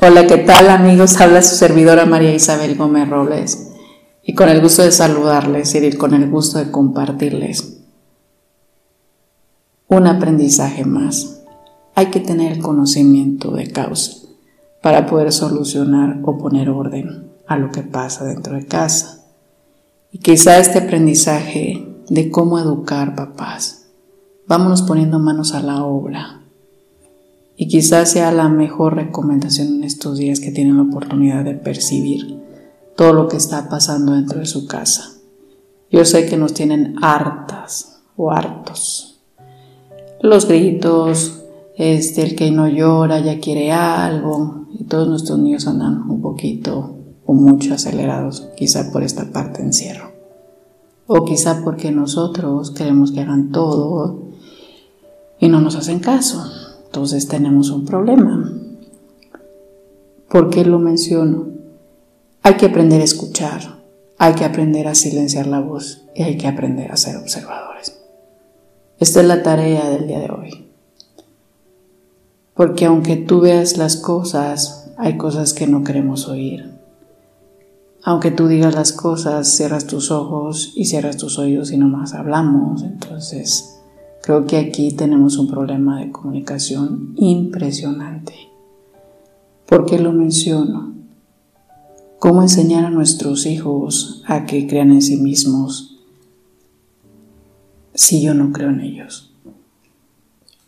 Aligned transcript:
Hola, 0.00 0.28
¿qué 0.28 0.36
tal 0.36 0.70
amigos? 0.70 1.20
Habla 1.20 1.42
su 1.42 1.56
servidora 1.56 2.06
María 2.06 2.32
Isabel 2.32 2.76
Gómez 2.76 3.08
Robles 3.08 3.72
y 4.22 4.32
con 4.32 4.48
el 4.48 4.60
gusto 4.60 4.82
de 4.82 4.92
saludarles 4.92 5.74
y 5.74 5.92
con 5.94 6.14
el 6.14 6.30
gusto 6.30 6.60
de 6.60 6.70
compartirles 6.70 7.80
un 9.88 10.06
aprendizaje 10.06 10.84
más. 10.84 11.42
Hay 11.96 12.06
que 12.06 12.20
tener 12.20 12.60
conocimiento 12.60 13.50
de 13.50 13.72
causa 13.72 14.12
para 14.82 15.04
poder 15.06 15.32
solucionar 15.32 16.20
o 16.22 16.38
poner 16.38 16.68
orden 16.68 17.32
a 17.48 17.58
lo 17.58 17.72
que 17.72 17.82
pasa 17.82 18.24
dentro 18.24 18.54
de 18.54 18.66
casa. 18.66 19.24
Y 20.12 20.18
quizá 20.18 20.60
este 20.60 20.78
aprendizaje 20.78 22.04
de 22.08 22.30
cómo 22.30 22.60
educar 22.60 23.16
papás, 23.16 23.88
vámonos 24.46 24.82
poniendo 24.82 25.18
manos 25.18 25.54
a 25.54 25.60
la 25.60 25.82
obra 25.82 26.37
y 27.60 27.66
quizás 27.66 28.12
sea 28.12 28.30
la 28.30 28.48
mejor 28.48 28.94
recomendación 28.94 29.74
en 29.74 29.84
estos 29.84 30.16
días 30.16 30.38
que 30.38 30.52
tienen 30.52 30.76
la 30.76 30.84
oportunidad 30.84 31.44
de 31.44 31.54
percibir 31.54 32.40
todo 32.96 33.12
lo 33.12 33.26
que 33.26 33.36
está 33.36 33.68
pasando 33.68 34.12
dentro 34.12 34.38
de 34.38 34.46
su 34.46 34.68
casa. 34.68 35.16
Yo 35.90 36.04
sé 36.04 36.26
que 36.26 36.36
nos 36.36 36.54
tienen 36.54 36.94
hartas 37.02 38.00
o 38.16 38.30
hartos. 38.30 39.18
Los 40.22 40.46
gritos, 40.46 41.42
este, 41.76 42.22
el 42.22 42.36
que 42.36 42.52
no 42.52 42.68
llora 42.68 43.18
ya 43.18 43.40
quiere 43.40 43.72
algo 43.72 44.66
y 44.78 44.84
todos 44.84 45.08
nuestros 45.08 45.40
niños 45.40 45.66
andan 45.66 46.08
un 46.08 46.22
poquito 46.22 46.94
o 47.26 47.34
mucho 47.34 47.74
acelerados, 47.74 48.50
quizá 48.56 48.92
por 48.92 49.02
esta 49.02 49.32
parte 49.32 49.62
encierro. 49.62 50.12
O 51.08 51.24
quizá 51.24 51.62
porque 51.64 51.90
nosotros 51.90 52.70
queremos 52.70 53.10
que 53.10 53.20
hagan 53.20 53.50
todo 53.50 54.28
y 55.40 55.48
no 55.48 55.60
nos 55.60 55.74
hacen 55.74 55.98
caso 55.98 56.67
entonces 56.88 57.28
tenemos 57.28 57.68
un 57.68 57.84
problema. 57.84 58.50
¿Por 60.30 60.48
qué 60.48 60.64
lo 60.64 60.78
menciono? 60.78 61.48
Hay 62.42 62.54
que 62.54 62.64
aprender 62.64 63.02
a 63.02 63.04
escuchar, 63.04 63.60
hay 64.16 64.32
que 64.32 64.46
aprender 64.46 64.88
a 64.88 64.94
silenciar 64.94 65.46
la 65.46 65.60
voz 65.60 66.06
y 66.14 66.22
hay 66.22 66.38
que 66.38 66.48
aprender 66.48 66.90
a 66.90 66.96
ser 66.96 67.16
observadores. 67.16 67.94
Esta 68.98 69.20
es 69.20 69.26
la 69.26 69.42
tarea 69.42 69.90
del 69.90 70.06
día 70.06 70.20
de 70.20 70.30
hoy. 70.30 70.66
Porque 72.54 72.86
aunque 72.86 73.16
tú 73.16 73.40
veas 73.40 73.76
las 73.76 73.96
cosas, 73.96 74.90
hay 74.96 75.18
cosas 75.18 75.52
que 75.52 75.66
no 75.66 75.84
queremos 75.84 76.26
oír. 76.26 76.72
Aunque 78.02 78.30
tú 78.30 78.48
digas 78.48 78.74
las 78.74 78.92
cosas, 78.92 79.54
cierras 79.54 79.86
tus 79.86 80.10
ojos 80.10 80.72
y 80.74 80.86
cierras 80.86 81.18
tus 81.18 81.38
oídos 81.38 81.70
y 81.70 81.76
nomás 81.76 82.14
hablamos. 82.14 82.82
Entonces, 82.82 83.77
Creo 84.28 84.44
que 84.44 84.58
aquí 84.58 84.92
tenemos 84.92 85.38
un 85.38 85.48
problema 85.48 86.00
de 86.00 86.12
comunicación 86.12 87.14
impresionante. 87.16 88.34
¿Por 89.66 89.86
qué 89.86 89.98
lo 89.98 90.12
menciono? 90.12 90.92
¿Cómo 92.18 92.42
enseñar 92.42 92.84
a 92.84 92.90
nuestros 92.90 93.46
hijos 93.46 94.22
a 94.26 94.44
que 94.44 94.66
crean 94.66 94.90
en 94.90 95.00
sí 95.00 95.16
mismos 95.16 95.98
si 97.94 98.20
yo 98.20 98.34
no 98.34 98.52
creo 98.52 98.68
en 98.68 98.80
ellos? 98.80 99.32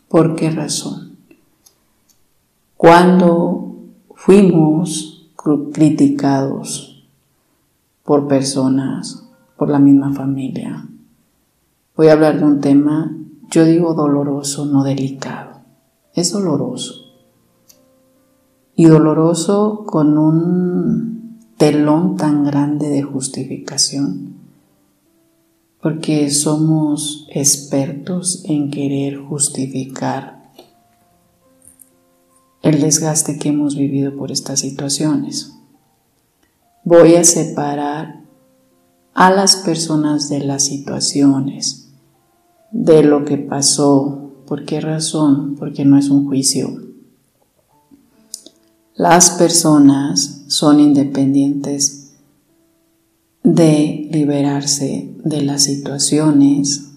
¿Por 0.07 0.35
qué 0.35 0.49
razón? 0.49 1.17
Cuando 2.77 3.75
fuimos 4.15 5.29
criticados 5.71 7.05
por 8.03 8.27
personas, 8.27 9.23
por 9.55 9.69
la 9.69 9.77
misma 9.77 10.15
familia, 10.15 10.87
voy 11.95 12.07
a 12.07 12.13
hablar 12.13 12.39
de 12.39 12.45
un 12.45 12.59
tema 12.59 13.17
yo 13.51 13.65
digo 13.65 13.93
doloroso, 13.93 14.65
no 14.65 14.83
delicado. 14.83 15.59
Es 16.13 16.31
doloroso. 16.31 16.93
Y 18.75 18.85
doloroso 18.85 19.83
con 19.85 20.17
un 20.17 21.37
telón 21.57 22.15
tan 22.15 22.45
grande 22.45 22.87
de 22.87 23.03
justificación. 23.03 24.37
Porque 25.81 26.29
somos 26.29 27.27
expertos 27.29 28.43
en 28.45 28.71
querer 28.71 29.17
justificar 29.17 30.49
el 32.61 32.79
desgaste 32.79 33.37
que 33.37 33.49
hemos 33.49 33.75
vivido 33.75 34.15
por 34.15 34.31
estas 34.31 34.61
situaciones. 34.61 35.57
Voy 36.85 37.15
a 37.15 37.23
separar 37.25 38.21
a 39.13 39.29
las 39.29 39.57
personas 39.57 40.29
de 40.29 40.39
las 40.39 40.63
situaciones 40.63 41.90
de 42.71 43.03
lo 43.03 43.25
que 43.25 43.37
pasó. 43.37 44.31
¿Por 44.47 44.65
qué 44.65 44.81
razón? 44.81 45.55
Porque 45.57 45.85
no 45.85 45.97
es 45.97 46.09
un 46.09 46.27
juicio. 46.27 46.81
Las 48.95 49.31
personas 49.31 50.43
son 50.47 50.79
independientes 50.79 52.13
de 53.43 54.09
liberarse 54.11 55.15
de 55.23 55.41
las 55.41 55.63
situaciones 55.63 56.89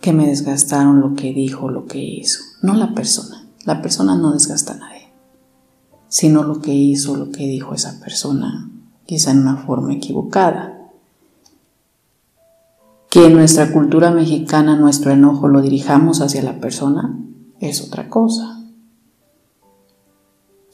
que 0.00 0.12
me 0.12 0.28
desgastaron 0.28 1.00
lo 1.00 1.14
que 1.14 1.32
dijo, 1.32 1.68
lo 1.68 1.86
que 1.86 2.02
hizo. 2.02 2.40
No 2.62 2.74
la 2.74 2.94
persona. 2.94 3.46
La 3.64 3.82
persona 3.82 4.16
no 4.16 4.32
desgasta 4.32 4.72
a 4.72 4.76
nadie, 4.76 5.12
sino 6.08 6.42
lo 6.42 6.62
que 6.62 6.72
hizo, 6.72 7.16
lo 7.16 7.30
que 7.30 7.46
dijo 7.46 7.74
esa 7.74 8.00
persona, 8.00 8.70
quizá 9.04 9.32
en 9.32 9.40
una 9.40 9.58
forma 9.58 9.92
equivocada 9.92 10.77
que 13.10 13.26
en 13.26 13.32
nuestra 13.34 13.72
cultura 13.72 14.10
mexicana 14.10 14.76
nuestro 14.76 15.12
enojo 15.12 15.48
lo 15.48 15.62
dirijamos 15.62 16.20
hacia 16.20 16.42
la 16.42 16.60
persona 16.60 17.18
es 17.60 17.80
otra 17.80 18.08
cosa. 18.08 18.60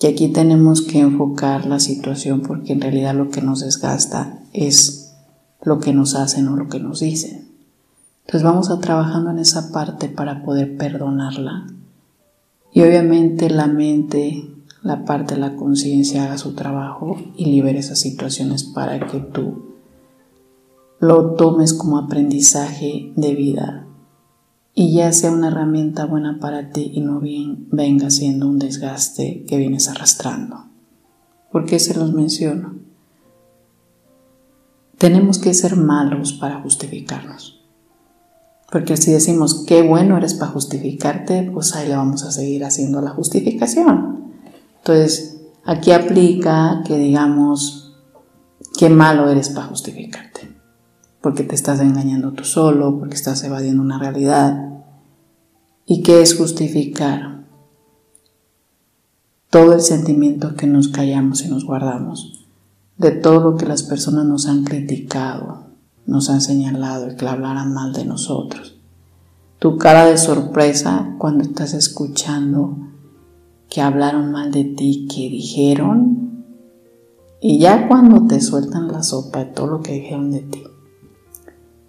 Y 0.01 0.07
aquí 0.07 0.29
tenemos 0.29 0.83
que 0.83 0.99
enfocar 0.99 1.67
la 1.67 1.79
situación 1.79 2.43
porque 2.43 2.73
en 2.73 2.81
realidad 2.81 3.15
lo 3.15 3.31
que 3.31 3.41
nos 3.41 3.61
desgasta 3.61 4.41
es 4.53 5.15
lo 5.63 5.79
que 5.79 5.95
nos 5.95 6.15
hacen 6.15 6.49
o 6.49 6.57
lo 6.57 6.69
que 6.69 6.81
nos 6.81 7.01
dicen. 7.01 7.49
Entonces 8.27 8.43
vamos 8.43 8.71
a 8.71 8.81
trabajando 8.81 9.31
en 9.31 9.39
esa 9.39 9.71
parte 9.71 10.09
para 10.09 10.45
poder 10.45 10.77
perdonarla. 10.77 11.67
Y 12.73 12.83
obviamente 12.83 13.49
la 13.49 13.67
mente, 13.67 14.51
la 14.83 15.05
parte 15.05 15.35
de 15.35 15.41
la 15.41 15.57
conciencia 15.57 16.25
haga 16.25 16.39
su 16.39 16.55
trabajo 16.55 17.17
y 17.37 17.47
libere 17.47 17.79
esas 17.79 18.01
situaciones 18.01 18.65
para 18.65 19.07
que 19.07 19.21
tú 19.21 19.74
lo 21.01 21.35
tomes 21.35 21.75
como 21.75 21.99
aprendizaje 21.99 23.13
de 23.17 23.35
vida 23.35 23.87
y 24.75 24.95
ya 24.95 25.13
sea 25.13 25.31
una 25.31 25.49
herramienta 25.49 26.05
buena 26.05 26.39
para 26.41 26.71
ti 26.71 26.91
y 26.95 27.01
no 27.01 27.21
bien 27.21 27.69
venga 27.71 28.11
siendo 28.11 28.49
un 28.49 28.59
desgaste 28.59 29.45
que 29.47 29.57
vienes 29.57 29.89
arrastrando. 29.89 30.65
¿Por 31.53 31.65
qué 31.65 31.79
se 31.79 31.95
los 31.95 32.13
menciono? 32.13 32.75
Tenemos 34.99 35.39
que 35.39 35.55
ser 35.55 35.77
malos 35.77 36.33
para 36.33 36.61
justificarnos. 36.61 37.61
Porque 38.73 38.97
si 38.97 39.13
decimos 39.13 39.65
qué 39.67 39.83
bueno 39.83 40.17
eres 40.17 40.35
para 40.35 40.51
justificarte, 40.51 41.49
pues 41.53 41.75
ahí 41.77 41.89
le 41.89 41.97
vamos 41.97 42.25
a 42.25 42.33
seguir 42.33 42.65
haciendo 42.65 43.01
la 43.01 43.11
justificación. 43.11 44.33
Entonces, 44.79 45.43
aquí 45.65 45.93
aplica 45.93 46.83
que 46.85 46.97
digamos 46.97 47.95
qué 48.77 48.89
malo 48.89 49.29
eres 49.29 49.51
para 49.51 49.69
justificarte 49.69 50.54
porque 51.25 51.43
te 51.43 51.55
estás 51.55 51.81
engañando 51.81 52.33
tú 52.33 52.45
solo, 52.45 52.99
porque 52.99 53.15
estás 53.15 53.43
evadiendo 53.45 53.83
una 53.83 53.99
realidad. 53.99 54.83
¿Y 55.87 56.03
qué 56.03 56.21
es 56.21 56.37
justificar? 56.37 57.47
Todo 59.49 59.73
el 59.73 59.81
sentimiento 59.81 60.55
que 60.55 60.67
nos 60.67 60.89
callamos 60.89 61.43
y 61.43 61.49
nos 61.49 61.65
guardamos, 61.65 62.45
de 62.99 63.11
todo 63.11 63.41
lo 63.41 63.57
que 63.57 63.65
las 63.65 63.83
personas 63.85 64.27
nos 64.27 64.47
han 64.47 64.65
criticado, 64.65 65.69
nos 66.05 66.29
han 66.29 66.43
señalado, 66.43 67.07
el 67.07 67.17
que 67.17 67.27
hablaran 67.27 67.73
mal 67.73 67.95
de 67.95 68.05
nosotros. 68.05 68.79
Tu 69.59 69.79
cara 69.79 70.05
de 70.05 70.19
sorpresa 70.19 71.15
cuando 71.17 71.43
estás 71.43 71.73
escuchando 71.73 72.77
que 73.71 73.81
hablaron 73.81 74.31
mal 74.31 74.53
de 74.53 74.65
ti, 74.65 75.09
que 75.11 75.31
dijeron, 75.31 76.45
y 77.41 77.61
ya 77.61 77.89
cuando 77.89 78.27
te 78.27 78.43
sueltan 78.43 78.89
la 78.89 79.03
sopa 79.03 79.39
de 79.39 79.47
todo 79.47 79.69
lo 79.69 79.81
que 79.81 79.95
dijeron 79.95 80.31
de 80.31 80.41
ti 80.41 80.65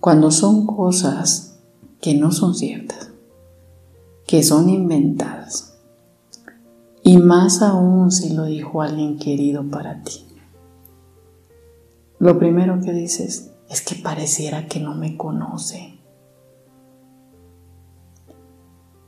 cuando 0.06 0.30
son 0.30 0.68
cosas 0.68 1.58
que 2.00 2.14
no 2.14 2.32
son 2.32 2.54
ciertas, 2.54 3.10
que 4.28 4.44
son 4.44 4.70
inventadas, 4.70 5.80
y 7.02 7.18
más 7.18 7.64
aún 7.64 8.12
si 8.12 8.36
lo 8.36 8.44
dijo 8.44 8.84
alguien 8.84 9.18
querido 9.18 9.68
para 9.68 10.04
ti. 10.04 10.28
Lo 12.20 12.38
primero 12.38 12.82
que 12.82 12.94
dices 12.94 13.50
es 13.68 13.82
que 13.82 13.96
pareciera 13.96 14.68
que 14.68 14.80
no 14.80 14.94
me 14.94 15.18
conoce. 15.18 15.98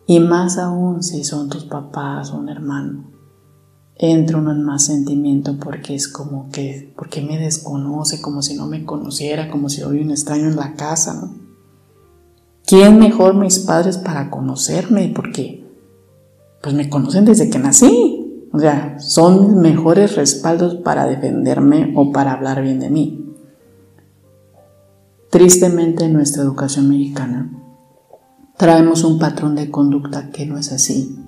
Y 0.08 0.20
más 0.20 0.58
aún 0.58 1.04
si 1.04 1.24
son 1.24 1.48
tus 1.48 1.66
papás 1.66 2.32
o 2.32 2.38
un 2.38 2.50
hermano 2.50 3.17
entra 4.00 4.38
uno 4.38 4.52
en 4.52 4.64
más 4.64 4.86
sentimiento 4.86 5.58
porque 5.58 5.96
es 5.96 6.08
como 6.08 6.50
que, 6.50 6.94
porque 6.96 7.22
me 7.22 7.38
desconoce, 7.38 8.22
como 8.22 8.42
si 8.42 8.56
no 8.56 8.68
me 8.68 8.86
conociera, 8.86 9.50
como 9.50 9.70
si 9.70 9.84
hubiera 9.84 10.06
un 10.06 10.12
extraño 10.12 10.48
en 10.48 10.56
la 10.56 10.74
casa. 10.74 11.32
¿Quién 12.66 13.00
mejor 13.00 13.36
mis 13.36 13.60
padres 13.60 13.98
para 13.98 14.30
conocerme? 14.30 15.12
Porque, 15.16 15.66
pues 16.62 16.76
me 16.76 16.90
conocen 16.90 17.26
desde 17.26 17.50
que 17.50 17.60
nací. 17.60 18.48
O 18.52 18.60
sea, 18.60 19.00
son 19.00 19.60
mejores 19.60 20.16
respaldos 20.16 20.76
para 20.76 21.06
defenderme 21.06 21.94
o 21.96 22.12
para 22.12 22.34
hablar 22.34 22.62
bien 22.62 22.80
de 22.80 22.90
mí. 22.90 23.36
Tristemente 25.30 26.06
en 26.06 26.14
nuestra 26.14 26.44
educación 26.44 26.90
mexicana 26.90 27.52
traemos 28.58 29.04
un 29.04 29.20
patrón 29.20 29.56
de 29.56 29.70
conducta 29.70 30.30
que 30.32 30.46
no 30.46 30.58
es 30.58 30.72
así. 30.72 31.27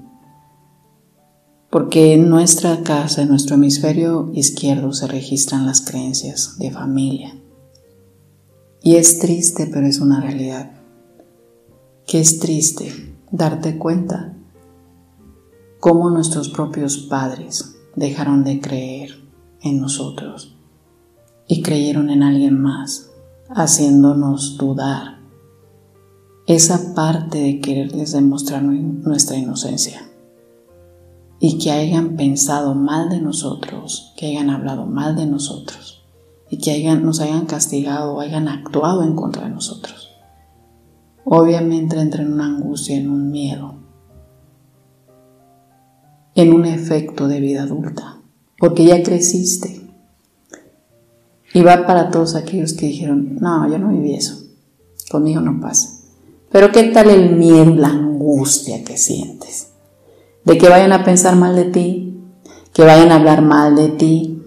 Porque 1.69 2.13
en 2.15 2.29
nuestra 2.29 2.81
casa, 2.81 3.21
en 3.21 3.29
nuestro 3.29 3.55
hemisferio 3.55 4.31
izquierdo, 4.33 4.91
se 4.91 5.05
registran 5.07 5.67
las 5.67 5.81
creencias 5.81 6.57
de 6.57 6.71
familia. 6.71 7.35
Y 8.81 8.95
es 8.95 9.19
triste, 9.19 9.69
pero 9.71 9.85
es 9.85 9.99
una 9.99 10.19
realidad. 10.19 10.71
Que 12.07 12.21
es 12.21 12.39
triste 12.39 13.13
darte 13.31 13.77
cuenta 13.77 14.33
cómo 15.79 16.09
nuestros 16.09 16.49
propios 16.49 16.97
padres 16.97 17.75
dejaron 17.95 18.43
de 18.43 18.59
creer 18.59 19.11
en 19.61 19.79
nosotros 19.79 20.55
y 21.47 21.61
creyeron 21.61 22.09
en 22.09 22.23
alguien 22.23 22.59
más, 22.59 23.11
haciéndonos 23.49 24.57
dudar 24.57 25.19
esa 26.47 26.95
parte 26.95 27.37
de 27.37 27.59
quererles 27.59 28.13
demostrar 28.13 28.63
nuestra 28.63 29.37
inocencia 29.37 30.08
y 31.39 31.57
que 31.57 31.71
hayan 31.71 32.17
pensado 32.17 32.75
mal 32.75 33.09
de 33.09 33.21
nosotros, 33.21 34.13
que 34.17 34.27
hayan 34.27 34.49
hablado 34.49 34.85
mal 34.85 35.15
de 35.15 35.25
nosotros 35.25 36.03
y 36.49 36.57
que 36.57 36.83
nos 36.95 37.21
hayan 37.21 37.45
castigado 37.45 38.15
o 38.15 38.19
hayan 38.19 38.47
actuado 38.47 39.03
en 39.03 39.15
contra 39.15 39.43
de 39.43 39.51
nosotros. 39.51 40.09
Obviamente 41.23 41.99
entra 41.99 42.23
en 42.23 42.33
una 42.33 42.47
angustia, 42.47 42.97
en 42.97 43.09
un 43.09 43.29
miedo, 43.29 43.75
en 46.35 46.53
un 46.53 46.65
efecto 46.65 47.27
de 47.27 47.39
vida 47.39 47.63
adulta, 47.63 48.19
porque 48.57 48.85
ya 48.85 49.03
creciste. 49.03 49.79
Y 51.53 51.61
va 51.61 51.85
para 51.85 52.09
todos 52.09 52.35
aquellos 52.35 52.73
que 52.73 52.87
dijeron, 52.87 53.37
no, 53.39 53.69
yo 53.69 53.79
no 53.79 53.89
viví 53.89 54.13
eso, 54.13 54.43
conmigo 55.11 55.41
no 55.41 55.59
pasa. 55.61 55.99
Pero 56.51 56.71
¿qué 56.71 56.83
tal 56.85 57.09
el 57.09 57.35
miedo, 57.35 57.75
la 57.75 57.89
angustia 57.89 58.83
que 58.83 58.97
sientes? 58.97 59.68
De 60.49 60.57
que 60.57 60.67
vayan 60.67 60.93
a 60.93 61.03
pensar 61.03 61.35
mal 61.35 61.55
de 61.55 61.65
ti, 61.65 62.17
que 62.73 62.81
vayan 62.81 63.11
a 63.11 63.17
hablar 63.17 63.43
mal 63.43 63.75
de 63.75 63.89
ti. 63.89 64.41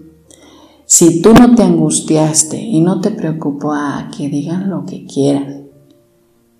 Si 0.85 1.21
tú 1.21 1.33
no 1.33 1.55
te 1.55 1.63
angustiaste 1.63 2.59
y 2.59 2.81
no 2.81 2.99
te 2.99 3.09
preocupó 3.09 3.71
a 3.71 4.09
que 4.13 4.27
digan 4.27 4.69
lo 4.69 4.85
que 4.85 5.05
quieran, 5.05 5.69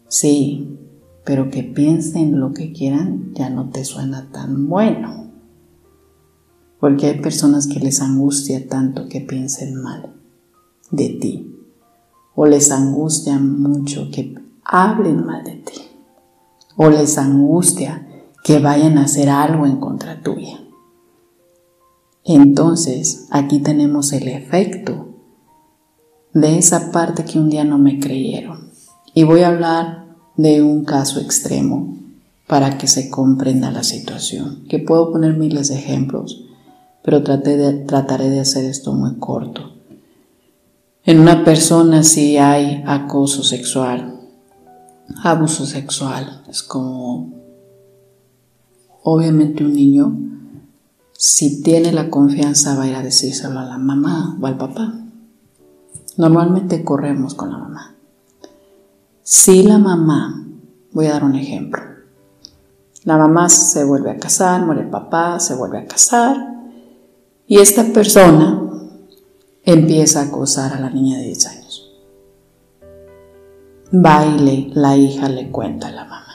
sí, 0.07 0.77
pero 1.25 1.49
que 1.49 1.61
piensen 1.61 2.39
lo 2.39 2.53
que 2.53 2.71
quieran 2.71 3.33
ya 3.33 3.49
no 3.49 3.69
te 3.69 3.83
suena 3.83 4.29
tan 4.31 4.69
bueno. 4.69 5.29
Porque 6.79 7.07
hay 7.07 7.19
personas 7.19 7.67
que 7.67 7.81
les 7.81 7.99
angustia 7.99 8.69
tanto 8.69 9.09
que 9.09 9.19
piensen 9.19 9.75
mal 9.75 10.13
de 10.89 11.09
ti, 11.09 11.53
o 12.33 12.45
les 12.45 12.71
angustia 12.71 13.39
mucho 13.39 14.09
que 14.09 14.35
hablen 14.63 15.25
mal 15.25 15.43
de 15.43 15.55
ti, 15.55 15.81
o 16.77 16.89
les 16.89 17.17
angustia 17.17 18.07
que 18.43 18.59
vayan 18.59 18.97
a 18.97 19.05
hacer 19.05 19.29
algo 19.29 19.65
en 19.65 19.77
contra 19.77 20.21
tuya. 20.21 20.59
Entonces, 22.25 23.27
aquí 23.31 23.59
tenemos 23.59 24.13
el 24.13 24.27
efecto 24.27 25.09
de 26.33 26.57
esa 26.57 26.91
parte 26.91 27.25
que 27.25 27.39
un 27.39 27.49
día 27.49 27.63
no 27.63 27.77
me 27.77 27.99
creyeron. 27.99 28.71
Y 29.13 29.23
voy 29.23 29.41
a 29.41 29.49
hablar 29.49 30.05
de 30.35 30.61
un 30.61 30.83
caso 30.83 31.19
extremo 31.19 31.97
para 32.47 32.77
que 32.77 32.87
se 32.87 33.09
comprenda 33.09 33.71
la 33.71 33.83
situación, 33.83 34.65
que 34.67 34.79
puedo 34.79 35.11
poner 35.11 35.37
miles 35.37 35.69
de 35.69 35.75
ejemplos, 35.75 36.45
pero 37.03 37.23
trataré 37.23 38.29
de 38.29 38.39
hacer 38.39 38.65
esto 38.65 38.93
muy 38.93 39.15
corto. 39.17 39.73
En 41.05 41.19
una 41.19 41.43
persona 41.43 42.03
si 42.03 42.37
hay 42.37 42.83
acoso 42.87 43.43
sexual, 43.43 44.21
abuso 45.21 45.65
sexual, 45.65 46.43
es 46.49 46.63
como, 46.63 47.42
obviamente 49.03 49.63
un 49.63 49.73
niño, 49.73 50.17
si 51.13 51.61
tiene 51.61 51.91
la 51.91 52.09
confianza 52.09 52.75
va 52.75 52.83
a 52.83 52.87
ir 52.87 52.95
a 52.95 53.03
decírselo 53.03 53.59
a 53.59 53.65
la 53.65 53.77
mamá 53.77 54.37
o 54.41 54.47
al 54.47 54.57
papá. 54.57 54.93
Normalmente 56.17 56.83
corremos 56.83 57.33
con 57.33 57.51
la 57.51 57.57
mamá. 57.57 57.95
Si 59.21 59.63
la 59.63 59.77
mamá, 59.77 60.45
voy 60.91 61.07
a 61.07 61.13
dar 61.13 61.23
un 61.23 61.35
ejemplo, 61.35 61.81
la 63.05 63.17
mamá 63.17 63.49
se 63.49 63.83
vuelve 63.83 64.11
a 64.11 64.17
casar, 64.17 64.65
muere 64.65 64.81
el 64.81 64.89
papá, 64.89 65.39
se 65.39 65.55
vuelve 65.55 65.79
a 65.79 65.85
casar, 65.85 66.37
y 67.45 67.59
esta 67.59 67.83
persona 67.91 68.61
empieza 69.63 70.21
a 70.21 70.25
acosar 70.25 70.73
a 70.73 70.79
la 70.79 70.89
niña 70.89 71.17
de 71.17 71.25
10 71.25 71.47
años. 71.47 71.91
Baile, 73.91 74.71
la 74.73 74.97
hija 74.97 75.29
le 75.29 75.51
cuenta 75.51 75.87
a 75.87 75.91
la 75.91 76.05
mamá. 76.05 76.33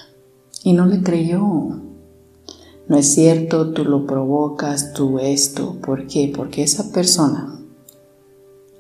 Y 0.62 0.74
no 0.74 0.86
le 0.86 1.02
creyó. 1.02 1.87
No 2.88 2.96
es 2.96 3.12
cierto, 3.12 3.72
tú 3.72 3.84
lo 3.84 4.06
provocas, 4.06 4.94
tú 4.94 5.18
esto. 5.18 5.76
¿Por 5.82 6.06
qué? 6.06 6.32
Porque 6.34 6.62
esa 6.62 6.90
persona, 6.90 7.60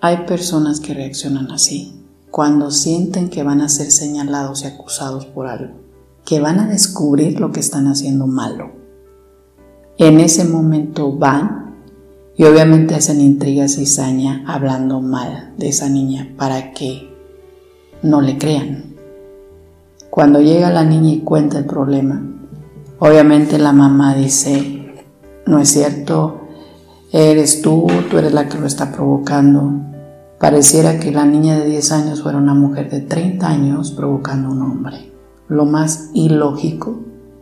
hay 0.00 0.24
personas 0.26 0.80
que 0.80 0.94
reaccionan 0.94 1.50
así, 1.50 1.94
cuando 2.30 2.70
sienten 2.70 3.28
que 3.28 3.42
van 3.42 3.60
a 3.60 3.68
ser 3.68 3.90
señalados 3.90 4.62
y 4.62 4.66
acusados 4.66 5.26
por 5.26 5.46
algo, 5.46 5.74
que 6.24 6.40
van 6.40 6.58
a 6.58 6.68
descubrir 6.68 7.38
lo 7.38 7.52
que 7.52 7.60
están 7.60 7.86
haciendo 7.86 8.26
malo. 8.26 8.70
En 9.98 10.20
ese 10.20 10.44
momento 10.44 11.12
van 11.12 11.74
y 12.34 12.44
obviamente 12.44 12.94
hacen 12.94 13.20
intrigas 13.20 13.76
y 13.76 13.84
saña 13.84 14.42
hablando 14.46 15.00
mal 15.00 15.52
de 15.58 15.68
esa 15.68 15.90
niña 15.90 16.32
para 16.38 16.72
que 16.72 17.14
no 18.02 18.22
le 18.22 18.38
crean. 18.38 18.94
Cuando 20.08 20.40
llega 20.40 20.70
la 20.70 20.84
niña 20.84 21.10
y 21.10 21.20
cuenta 21.20 21.58
el 21.58 21.66
problema, 21.66 22.37
obviamente 22.98 23.58
la 23.58 23.72
mamá 23.72 24.14
dice, 24.14 24.94
no 25.46 25.58
es 25.58 25.68
cierto, 25.70 26.40
eres 27.12 27.62
tú, 27.62 27.86
tú 28.10 28.18
eres 28.18 28.32
la 28.32 28.48
que 28.48 28.58
lo 28.58 28.66
está 28.66 28.92
provocando. 28.92 29.72
Pareciera 30.38 31.00
que 31.00 31.10
la 31.10 31.24
niña 31.24 31.58
de 31.58 31.66
10 31.66 31.92
años 31.92 32.22
fuera 32.22 32.38
una 32.38 32.54
mujer 32.54 32.90
de 32.90 33.00
30 33.00 33.46
años 33.48 33.90
provocando 33.92 34.48
a 34.48 34.52
un 34.52 34.62
hombre. 34.62 35.12
Lo 35.48 35.64
más 35.64 36.10
ilógico 36.14 37.00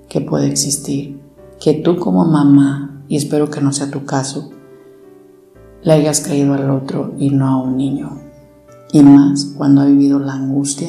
que 0.08 0.20
puede 0.20 0.46
existir, 0.46 1.20
que 1.60 1.74
tú 1.74 1.98
como 1.98 2.24
mamá, 2.24 3.02
y 3.08 3.16
espero 3.16 3.50
que 3.50 3.60
no 3.60 3.72
sea 3.72 3.90
tu 3.90 4.04
caso, 4.04 4.50
le 5.82 5.92
hayas 5.92 6.20
creído 6.20 6.54
al 6.54 6.70
otro 6.70 7.14
y 7.18 7.30
no 7.30 7.48
a 7.48 7.62
un 7.62 7.76
niño. 7.76 8.18
Y 8.92 9.02
más 9.02 9.52
cuando 9.56 9.82
ha 9.82 9.86
vivido 9.86 10.18
la 10.18 10.34
angustia 10.34 10.88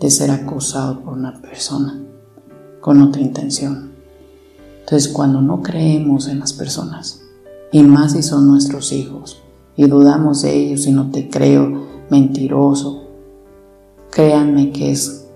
de 0.00 0.10
ser 0.10 0.30
acosado 0.30 1.00
por 1.00 1.14
una 1.14 1.40
persona 1.40 2.02
con 2.80 3.00
otra 3.02 3.22
intención. 3.22 3.95
Entonces 4.86 5.08
cuando 5.08 5.42
no 5.42 5.62
creemos 5.62 6.28
en 6.28 6.38
las 6.38 6.52
personas, 6.52 7.20
y 7.72 7.82
más 7.82 8.12
si 8.12 8.22
son 8.22 8.46
nuestros 8.46 8.92
hijos, 8.92 9.42
y 9.74 9.88
dudamos 9.88 10.42
de 10.42 10.54
ellos 10.54 10.86
y 10.86 10.92
no 10.92 11.10
te 11.10 11.28
creo, 11.28 11.88
mentiroso, 12.08 13.02
créanme 14.12 14.70
que 14.70 14.92
es 14.92 15.26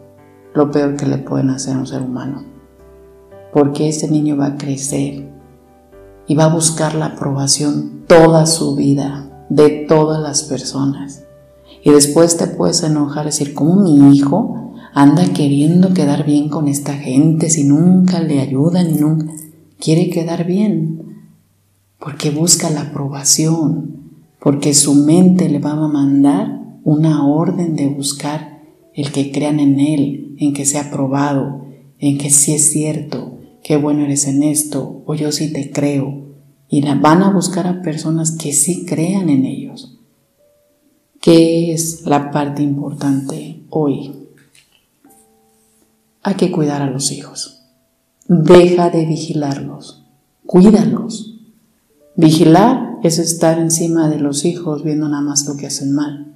lo 0.55 0.71
peor 0.71 0.97
que 0.97 1.07
le 1.07 1.19
pueden 1.19 1.51
hacer 1.51 1.75
a 1.75 1.81
un 1.81 1.89
ser 1.89 2.01
humano. 2.01 2.45
Porque 3.53 3.89
ese 3.89 4.09
niño 4.09 4.37
va 4.37 4.47
a 4.47 4.57
crecer 4.57 5.29
y 6.29 6.35
va 6.37 6.45
a 6.45 6.55
buscar 6.55 6.95
la 6.95 7.07
aprobación 7.07 8.05
toda 8.07 8.47
su 8.47 8.77
vida 8.77 9.47
de 9.49 9.85
todas 9.89 10.23
las 10.23 10.45
personas. 10.45 11.25
Y 11.83 11.91
después 11.91 12.37
te 12.37 12.47
puedes 12.47 12.85
enojar 12.85 13.25
y 13.25 13.31
decir, 13.31 13.53
¿cómo 13.53 13.81
mi 13.81 14.17
hijo 14.17 14.70
anda 14.93 15.33
queriendo 15.33 15.95
quedar 15.95 16.25
bien 16.27 16.49
con 16.49 16.69
esta 16.69 16.95
gente 16.95 17.51
si 17.51 17.65
nunca 17.65 18.21
le 18.21 18.41
ayudan 18.41 18.91
y 18.91 18.95
nunca 18.95 19.33
quiere 19.79 20.11
quedar 20.11 20.47
bien? 20.47 21.27
Porque 21.99 22.31
busca 22.31 22.71
la 22.71 22.83
aprobación, 22.83 24.11
porque 24.41 24.75
su 24.75 24.95
mente 24.95 25.49
le 25.49 25.59
va 25.59 25.73
a 25.73 25.89
mandar 25.89 26.61
una 26.85 27.27
orden 27.27 27.77
de 27.77 27.89
buscar 27.89 28.63
el 28.95 29.13
que 29.13 29.33
crean 29.33 29.61
en 29.61 29.81
él, 29.81 30.37
en 30.39 30.53
que 30.53 30.65
sea 30.65 30.83
aprobado, 30.83 31.67
en 31.99 32.19
que 32.19 32.31
sí 32.31 32.55
es 32.55 32.71
cierto, 32.71 33.39
qué 33.63 33.77
bueno 33.77 34.05
eres 34.05 34.27
en 34.27 34.43
esto, 34.43 35.03
o 35.07 35.15
yo 35.15 35.33
sí 35.33 35.53
te 35.53 35.71
creo. 35.71 36.29
Y 36.69 36.83
van 36.83 37.23
a 37.23 37.33
buscar 37.33 37.67
a 37.67 37.83
personas 37.83 38.33
que 38.33 38.53
sí 38.53 38.87
crean 38.87 39.29
en 39.29 39.45
ellos. 39.45 39.99
¿Qué 41.21 41.73
es 41.73 42.07
la 42.07 42.31
parte 42.31 42.63
importante 42.63 43.63
hoy? 43.69 44.20
Hay 46.23 46.35
que 46.35 46.51
cuidar 46.51 46.83
a 46.83 46.91
los 46.91 47.13
hijos. 47.13 47.63
Deja 48.27 48.91
de 48.91 49.07
vigilarlos. 49.07 50.05
Cuídalos. 50.47 51.39
Vigilar 52.17 52.99
es 53.03 53.19
estar 53.19 53.59
encima 53.59 54.09
de 54.09 54.19
los 54.19 54.45
hijos 54.45 54.85
viendo 54.85 55.09
nada 55.09 55.23
más 55.23 55.47
lo 55.47 55.57
que 55.57 55.67
hacen 55.67 55.95
mal. 55.95 56.35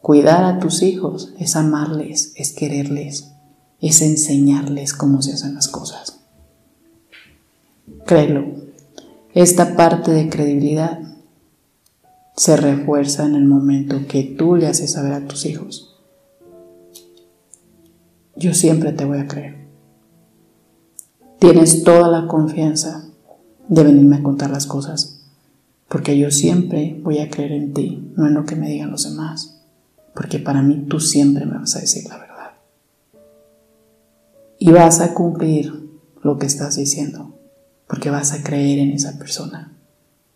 Cuidar 0.00 0.44
a 0.44 0.58
tus 0.58 0.82
hijos 0.82 1.34
es 1.38 1.56
amarles, 1.56 2.32
es 2.36 2.52
quererles, 2.52 3.32
es 3.80 4.00
enseñarles 4.02 4.94
cómo 4.94 5.20
se 5.20 5.32
hacen 5.32 5.54
las 5.54 5.68
cosas. 5.68 6.20
Créelo, 8.06 8.44
esta 9.34 9.76
parte 9.76 10.12
de 10.12 10.28
credibilidad 10.28 11.00
se 12.36 12.56
refuerza 12.56 13.26
en 13.26 13.34
el 13.34 13.44
momento 13.44 14.06
que 14.06 14.22
tú 14.22 14.56
le 14.56 14.68
haces 14.68 14.92
saber 14.92 15.12
a 15.12 15.26
tus 15.26 15.44
hijos. 15.44 15.95
Yo 18.36 18.54
siempre 18.54 18.92
te 18.92 19.04
voy 19.04 19.18
a 19.18 19.26
creer. 19.26 19.66
Tienes 21.38 21.82
toda 21.84 22.08
la 22.08 22.26
confianza 22.26 23.04
de 23.68 23.82
venirme 23.82 24.16
a 24.16 24.22
contar 24.22 24.50
las 24.50 24.66
cosas, 24.66 25.26
porque 25.88 26.18
yo 26.18 26.30
siempre 26.30 27.00
voy 27.02 27.18
a 27.18 27.30
creer 27.30 27.52
en 27.52 27.74
ti, 27.74 28.12
no 28.16 28.26
en 28.26 28.34
lo 28.34 28.44
que 28.44 28.56
me 28.56 28.68
digan 28.68 28.90
los 28.90 29.04
demás, 29.04 29.62
porque 30.14 30.38
para 30.38 30.62
mí 30.62 30.86
tú 30.88 31.00
siempre 31.00 31.46
me 31.46 31.58
vas 31.58 31.76
a 31.76 31.80
decir 31.80 32.04
la 32.08 32.18
verdad. 32.18 32.50
Y 34.58 34.70
vas 34.70 35.00
a 35.00 35.14
cumplir 35.14 35.90
lo 36.22 36.38
que 36.38 36.46
estás 36.46 36.76
diciendo 36.76 37.36
porque 37.86 38.10
vas 38.10 38.32
a 38.32 38.42
creer 38.42 38.80
en 38.80 38.90
esa 38.90 39.18
persona, 39.18 39.72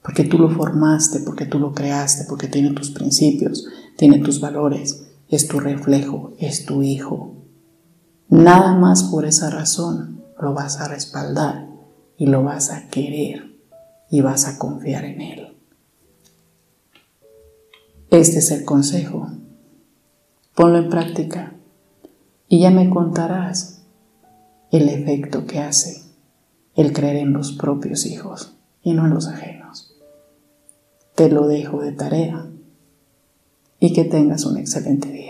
porque 0.03 0.25
tú 0.25 0.39
lo 0.39 0.51
formaste, 0.51 1.21
porque 1.21 1.47
tú 1.47 1.59
lo 1.59 1.73
creaste, 1.73 2.25
porque 2.29 2.47
tiene 2.47 2.71
tus 2.73 2.91
principios, 2.91 3.67
tiene 3.97 4.19
tus 4.19 4.41
valores, 4.41 5.05
es 5.29 5.49
tu 5.49 5.61
reflejo, 5.61 6.33
es 6.39 6.65
tu 6.65 6.83
hijo. 6.83 7.35
Nada 8.31 8.77
más 8.77 9.03
por 9.03 9.25
esa 9.25 9.51
razón 9.51 10.23
lo 10.41 10.55
vas 10.55 10.81
a 10.81 10.87
respaldar 10.87 11.67
y 12.17 12.27
lo 12.27 12.45
vas 12.45 12.71
a 12.71 12.87
querer 12.89 13.57
y 14.09 14.21
vas 14.21 14.47
a 14.47 14.57
confiar 14.57 15.05
en 15.05 15.21
él. 15.21 15.57
Este 18.11 18.39
es 18.39 18.53
el 18.53 18.65
consejo. 18.65 19.29
Ponlo 20.55 20.79
en 20.79 20.91
práctica 20.91 21.55
y 22.49 22.61
ya 22.61 22.71
me 22.71 22.89
contarás 22.89 23.83
el 24.71 24.89
efecto 24.89 25.45
que 25.45 25.59
hace 25.59 26.05
el 26.77 26.93
creer 26.93 27.17
en 27.17 27.33
los 27.33 27.51
propios 27.51 28.07
hijos 28.07 28.55
y 28.81 28.93
no 28.93 29.07
en 29.07 29.15
los 29.15 29.27
ajenos. 29.27 29.93
Te 31.17 31.29
lo 31.29 31.49
dejo 31.49 31.83
de 31.83 31.91
tarea 31.91 32.47
y 33.81 33.93
que 33.93 34.05
tengas 34.05 34.45
un 34.45 34.57
excelente 34.57 35.11
día. 35.11 35.30